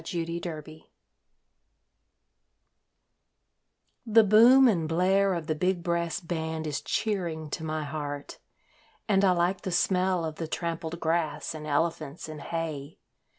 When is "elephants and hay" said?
11.67-12.97